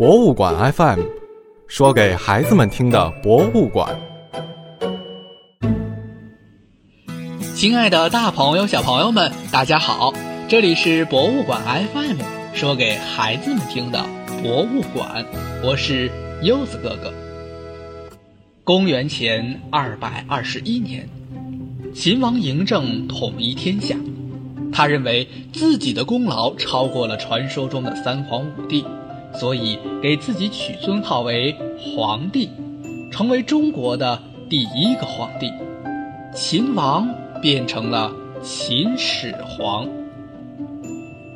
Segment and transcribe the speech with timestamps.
[0.00, 1.00] 博物馆 FM，
[1.68, 4.00] 说给孩子们听的博物馆。
[7.54, 10.10] 亲爱的，大朋友、小朋友们，大家好！
[10.48, 11.60] 这里是博物馆
[11.92, 12.16] FM，
[12.54, 14.02] 说给孩子们听的
[14.42, 15.22] 博物馆。
[15.62, 16.10] 我是
[16.40, 17.12] 柚子哥哥。
[18.64, 21.06] 公元前二百二十一年，
[21.94, 23.94] 秦王嬴政统一天下。
[24.72, 28.82] 他认为自己的功劳超过了传说中的三皇五帝，
[29.32, 32.50] 所以给自己取尊号为皇帝，
[33.10, 35.52] 成为中国的第一个皇帝。
[36.34, 37.08] 秦王
[37.40, 38.12] 变成了
[38.42, 39.88] 秦始皇。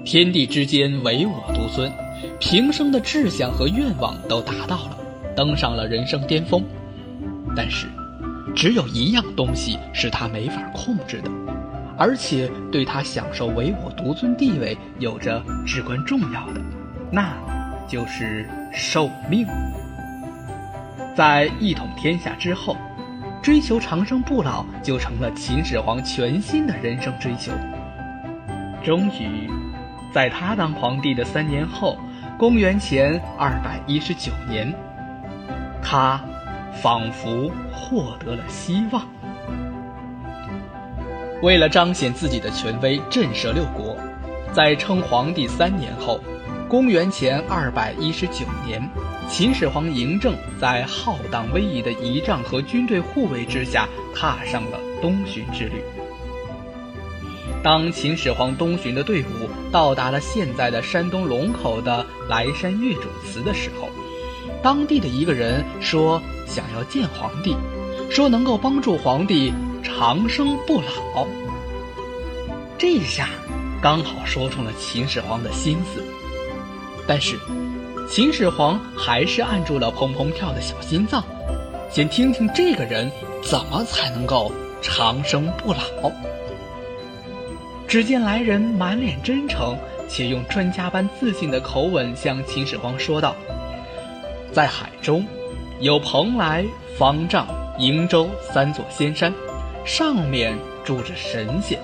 [0.05, 1.91] 天地之间唯我独尊，
[2.39, 4.99] 平生的志向和愿望都达到了，
[5.35, 6.63] 登上了人生巅峰。
[7.57, 7.87] 但是，
[8.55, 11.31] 只有一样东西是他没法控制的。
[11.97, 16.61] 而且对他享受唯我独尊地位有着至关重要的，
[17.11, 17.33] 那
[17.95, 19.47] 就是寿命。
[21.15, 22.77] 在一统天下之后，
[23.41, 27.53] 追求长生不老就成了秦始皇全新的人生追求。
[28.83, 29.49] 终于，
[30.13, 31.97] 在他当皇帝的三年后，
[32.37, 34.75] 公元前二百一十九年，
[35.81, 36.21] 他
[36.83, 39.07] 仿佛获得了希望。
[41.43, 43.97] 为了彰显自己的权威，震慑六国，
[44.53, 46.19] 在称皇帝三年后，
[46.69, 48.83] 公元前二百一十九年，
[49.29, 55.83] 秦始皇嬴政在浩荡威仪的仪仗和军队护卫之下，踏上了东巡之旅。
[57.63, 63.89] 当秦始皇东巡的队伍到达了现在的山东龙口的莱山月主祠的时候，
[64.63, 67.57] 当地的一个人说想要见皇帝，
[68.11, 69.53] 说能够帮助皇帝。
[69.87, 71.27] 长生不老，
[72.79, 73.29] 这下
[73.83, 76.03] 刚好说中了秦始皇的心思。
[77.07, 77.39] 但是，
[78.09, 81.23] 秦始皇还是按住了砰砰跳的小心脏，
[81.91, 83.11] 先听听这个人
[83.43, 85.81] 怎么才能够长生不老。
[87.87, 89.77] 只见来人满脸真诚，
[90.09, 93.37] 且用专家般自信的口吻向秦始皇说道
[94.53, 95.25] ：“在海中，
[95.81, 96.65] 有蓬莱、
[96.99, 97.47] 方丈、
[97.79, 99.33] 瀛洲三座仙山。”
[99.85, 101.79] 上面住着神仙，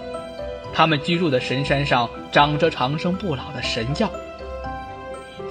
[0.73, 4.11] 他们居住的神山上长着长生不老的神药。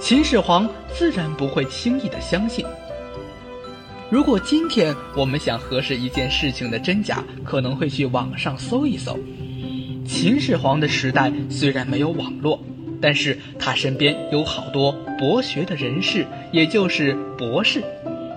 [0.00, 2.64] 秦始皇自然不会轻易的相信。
[4.08, 9.18] 如果今天我们想核实一件事情的真假，可能会去网上搜一搜。
[10.06, 12.58] 秦始皇的时代虽然没有网络，
[13.00, 17.84] 但是他身边有好多博学的人士，也就是博士。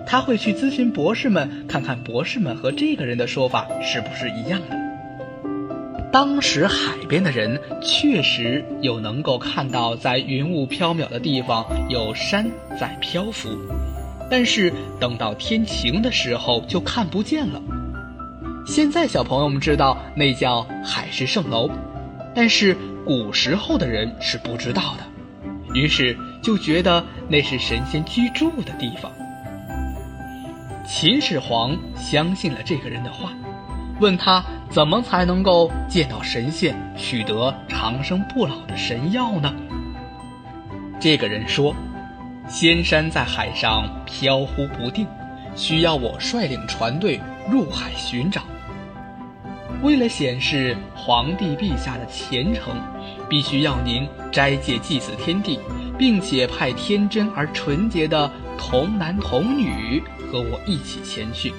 [0.06, 4.82] 他会去咨询博士们，看看博士们和这个人的说法是不是一样的。
[6.13, 12.47] 当时海边的人确实有能够看到，在云雾飘渺的地方有山
[12.79, 13.50] 在漂浮，
[14.29, 17.59] 但是等到天晴的时候就看不见了。
[18.63, 21.68] 现在小朋友们知道那叫海市蜃楼，
[22.35, 29.12] 但是古时候的人是不知道的，于是就觉得那是神仙居住的地方。
[30.88, 33.34] 秦始皇相信了这个人的话，
[33.99, 39.53] 问他怎么才能够见到神仙，取得长生不老的神药呢？
[40.99, 41.75] 这个人说
[42.49, 45.07] ：“仙山在海上飘忽不定，
[45.55, 48.41] 需要我率领船队入海寻找。
[49.81, 52.75] 为了显示皇帝陛下的虔诚，
[53.29, 55.59] 必须要您斋戒祭祀天地，
[55.97, 61.51] 并且派天真而纯洁的。”童男童女和我一起前去。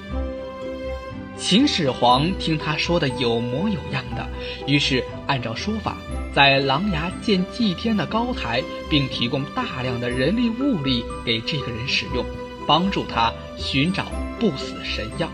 [1.37, 4.27] 秦始皇听他说的有模有样的，
[4.65, 5.97] 于是按照说法，
[6.33, 12.25] 在琅琊建祭天的高台，并提供大量的人力物力给这个人使用，
[12.65, 14.05] 帮助他寻找
[14.39, 15.29] 不死神药。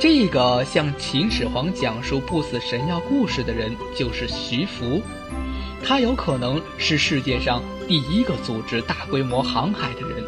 [0.00, 5.02] 这个向秦始皇讲述不死神药故事的人，就是徐福。
[5.82, 10.24] 他有可能是世界上第一个组织大规模航海的人，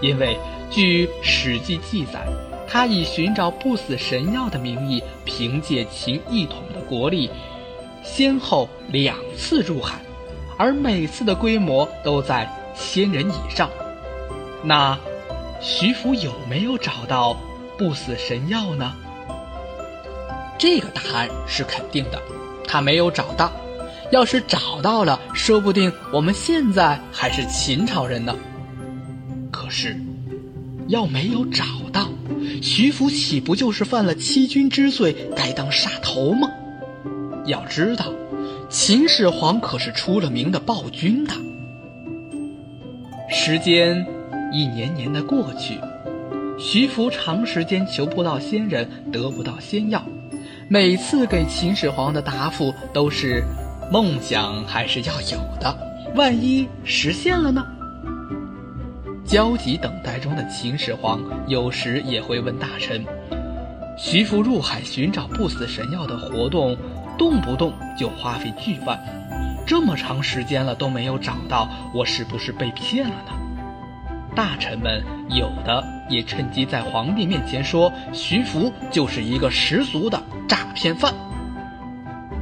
[0.00, 0.38] 因为
[0.70, 2.24] 据《史记》记载，
[2.68, 7.28] 他以寻找不死神药的名义，凭借秦一统的国力，
[8.04, 10.00] 先后两次入海，
[10.56, 13.68] 而每次的规模都在千人以上。
[14.62, 14.96] 那
[15.60, 17.36] 徐福有没有找到
[17.76, 18.94] 不死神药呢？
[20.56, 22.22] 这个答案是肯定的，
[22.64, 23.50] 他没有找到。
[24.12, 28.34] 要是找到了，说不定我们现在还是秦朝人呢。
[29.50, 29.96] 可是，
[30.90, 32.08] 要没有找到，
[32.60, 36.50] 徐福岂不就是犯了欺君之罪，该当杀头吗？
[37.46, 38.12] 要知道，
[38.68, 41.34] 秦始皇可是出了名的暴君呐。
[43.30, 44.04] 时间
[44.52, 45.78] 一年年的过去，
[46.58, 50.04] 徐福长时间求不到仙人，得不到仙药，
[50.68, 53.44] 每次给秦始皇的答复都是：
[53.92, 55.72] 梦想还是要有的，
[56.16, 57.64] 万一实现了呢？
[59.30, 63.06] 焦急等待中的秦始皇有时也会问大臣：
[63.96, 66.76] 徐福入海寻找不死神药的活动，
[67.16, 68.98] 动不动就花费巨万。
[69.64, 73.30] 这么长时间了都没有找到，我是不是被骗了呢？
[74.34, 81.14] 大臣们有的也趁机在皇帝面前说徐福就是一个十足的诈骗犯。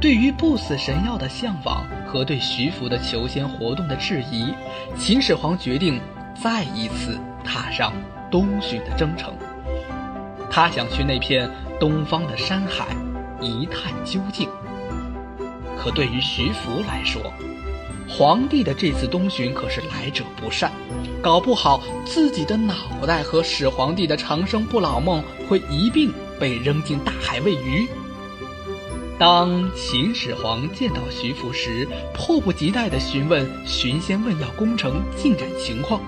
[0.01, 4.51] 对于不死神药的向往和对徐福的求仙活动的质疑，
[4.97, 6.01] 秦始皇决定
[6.41, 7.93] 再一次踏上
[8.31, 9.33] 东巡的征程。
[10.49, 11.49] 他想去那片
[11.79, 12.87] 东方的山海
[13.41, 14.49] 一探究竟。
[15.77, 17.21] 可对于徐福来说，
[18.07, 20.71] 皇帝的这次东巡可是来者不善，
[21.21, 22.73] 搞不好自己的脑
[23.05, 27.87] 袋和始皇帝的长生不老梦会一并被扔进大海喂鱼。
[29.17, 36.01] 当秦始皇见到徐福时，迫不及待地询问寻仙问药工程进展情况。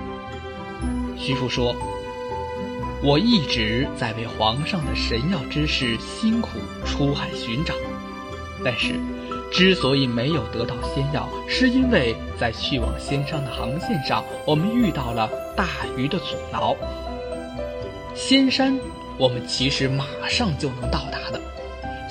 [1.24, 1.76] 徐福说
[3.04, 6.50] ：“我一直在为皇上的神药之事辛苦
[6.84, 7.76] 出海寻找，
[8.66, 8.96] 但是。”
[9.52, 16.74] 之所以没有得到仙药，是因为在去往仙山的航线上，我们遇到了大鱼的阻挠。
[18.16, 18.80] 仙山，
[19.18, 21.42] 我们其实马上就能到达的，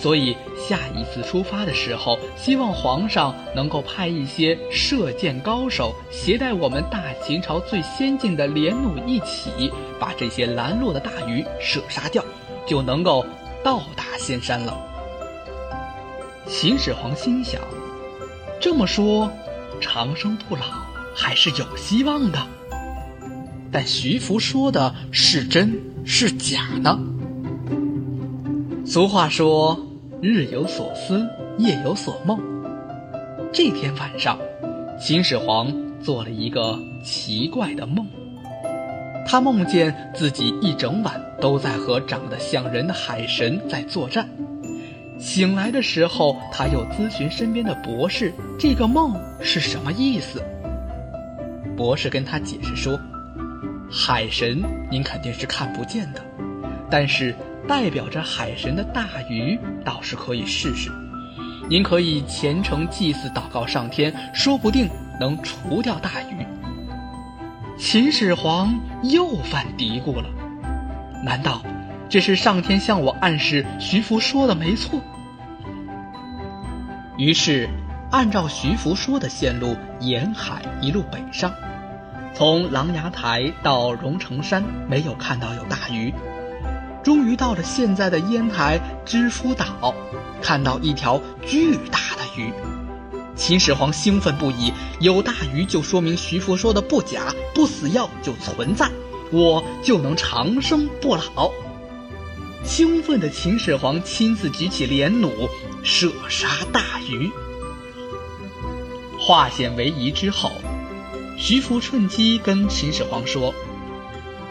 [0.01, 12.25] 所以下一次出发的时候，希望皇上能够派一些射箭高手，携带我们大秦朝最先进的连弩一起，把这些拦路的大鱼射杀掉，
[12.67, 13.27] 就能够
[13.63, 14.75] 到达仙山了。
[16.47, 17.61] 秦始皇心想
[18.59, 19.31] ：“这么说，
[19.83, 20.63] 长生不老
[21.15, 22.39] 还是有希望的。”
[23.71, 26.99] 但徐福说的是真是假呢？
[28.87, 29.79] 俗话说
[30.23, 31.27] ：“日有所思，
[31.57, 32.39] 夜有所梦。”
[33.53, 34.39] 这天晚上，
[35.01, 35.73] 秦始皇
[36.03, 38.07] 做了一个奇怪的梦。
[39.27, 44.29] 他梦见自己一整晚都在和长得像人的海神在作战。
[45.19, 50.43] 醒来的时候，他又咨询身边的博士：“这个梦是什么意思？”
[51.79, 52.99] 博士跟他解释说
[53.91, 56.21] ：“海神您肯定是看不见的，
[56.91, 57.35] 但是
[57.69, 60.91] 代表着海神的大鱼倒是可以试试。
[61.69, 64.89] 您可以虔诚祭祀、祷告上天，说不定
[65.21, 66.47] 能除掉大鱼。”
[67.79, 70.29] 秦始皇又犯嘀咕了
[71.25, 71.63] ：“难道？”
[72.11, 75.01] 这是上天向我暗示，徐福说的没错。
[77.17, 77.71] 于是，
[78.11, 81.55] 按照徐福说的线路沿海一路北上，
[82.35, 86.13] 从琅琊台到荣成山，没有看到有大鱼。
[87.03, 89.95] 终于到了现在的烟台知夫岛，
[90.43, 92.53] 看到一条巨大的鱼。
[93.35, 98.91] 秦始皇兴奋不已，有大鱼就说明徐福说的不假，不死药就存在，
[99.31, 101.51] 我就能长生不老。
[102.63, 105.49] 兴奋的秦始皇亲自举起连弩，
[105.83, 107.31] 射杀大鱼。
[109.19, 110.53] 化险为夷之后，
[111.39, 113.55] 徐福趁机跟秦始皇说：“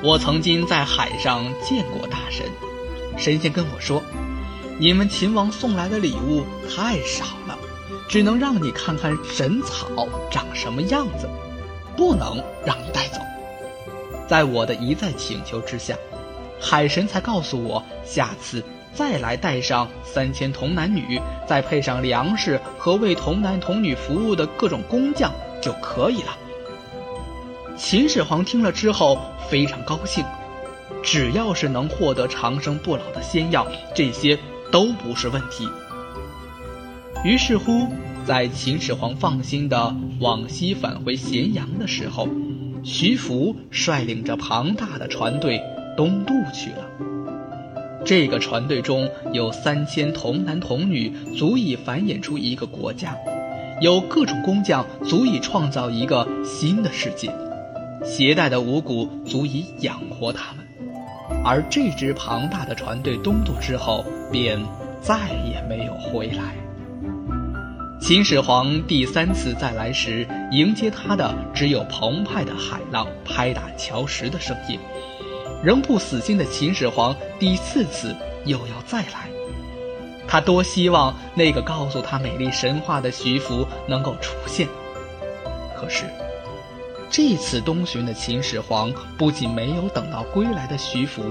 [0.01, 2.45] 我曾经在海上见过大神，
[3.17, 4.01] 神仙跟我说，
[4.77, 7.57] 你们秦王送来的礼物太少了，
[8.07, 11.29] 只能让你看看神草长什么样子，
[11.97, 13.19] 不能让你带走。
[14.25, 15.95] 在我的一再请求之下。”
[16.61, 18.61] 海神才告诉我，下次
[18.93, 26.37] 再来带上三千童男女，再配上粮食和为童男童女服务的各种工匠就可以了。
[27.79, 29.17] 秦始皇听了之后
[29.50, 30.21] 非常高兴，
[31.01, 34.38] 只要是能获得长生不老的仙药，这些
[34.69, 35.65] 都不是问题。
[37.24, 37.88] 于是乎，
[38.25, 42.27] 在秦始皇放心的往西返回咸阳的时候，
[42.83, 45.62] 徐福率领着庞大的船队。
[45.98, 46.88] 东渡去了。
[48.05, 53.09] 这个船队中有三千童男童女，足以繁衍出一个国家；
[53.81, 57.29] 有各种工匠，足以创造一个新的世界；
[58.03, 60.65] 携带的五谷足以养活他们。
[61.43, 64.59] 而这支庞大的船队东渡之后，便
[65.01, 66.55] 再也没有回来。
[68.01, 74.79] 秦始皇第三次再来时，迎接他的只有澎湃的海浪拍打礁石的声音。
[75.61, 78.15] 仍不死心的秦始皇第四次
[78.45, 79.29] 又要再来，
[80.25, 84.67] 他多希望那个告诉他美丽神话的徐福能够出现。
[85.75, 86.05] 可是，
[87.11, 91.23] 这次东巡的秦始皇不仅没有等到归来的徐福，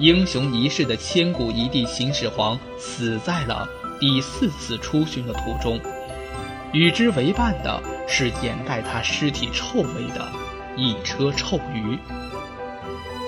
[0.00, 3.68] 英雄一世的千古一帝秦始皇死在了
[4.00, 5.80] 第四次出巡的途中，
[6.72, 10.28] 与之为伴的是掩盖他尸体臭味的
[10.76, 11.96] 一车臭鱼。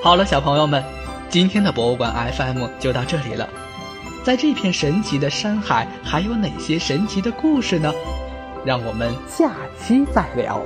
[0.02, 0.82] 好了，小朋友们，
[1.28, 3.48] 今天的博物馆 FM 就到这里了。
[4.24, 7.92] 在这片神奇的山海，还有哪些神奇的故事呢？
[8.64, 10.60] 让我们下期再聊。